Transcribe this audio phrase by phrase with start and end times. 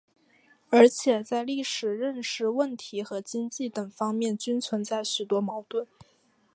[0.71, 5.85] 而且在历史认识问题和经济等方面均存在许多矛盾。